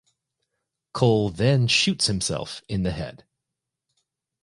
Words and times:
Cole 0.93 1.29
then 1.29 1.67
shoots 1.67 2.07
himself 2.07 2.63
in 2.67 2.81
the 2.81 2.89
head. 2.89 3.23